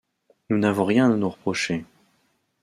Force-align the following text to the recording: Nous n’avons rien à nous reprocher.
Nous 0.49 0.57
n’avons 0.57 0.85
rien 0.85 1.11
à 1.11 1.15
nous 1.15 1.29
reprocher. 1.29 1.85